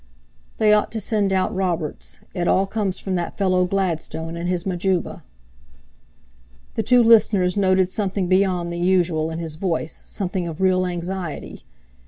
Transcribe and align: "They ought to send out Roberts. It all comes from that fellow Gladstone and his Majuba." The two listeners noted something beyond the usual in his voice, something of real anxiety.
"They 0.57 0.73
ought 0.73 0.91
to 0.93 0.99
send 0.99 1.31
out 1.31 1.53
Roberts. 1.53 2.21
It 2.33 2.47
all 2.47 2.65
comes 2.65 2.97
from 2.97 3.13
that 3.13 3.37
fellow 3.37 3.65
Gladstone 3.65 4.35
and 4.35 4.49
his 4.49 4.65
Majuba." 4.65 5.21
The 6.73 6.81
two 6.81 7.03
listeners 7.03 7.55
noted 7.55 7.87
something 7.87 8.27
beyond 8.27 8.73
the 8.73 8.79
usual 8.79 9.29
in 9.29 9.37
his 9.37 9.57
voice, 9.57 10.01
something 10.07 10.47
of 10.47 10.59
real 10.59 10.87
anxiety. 10.87 11.65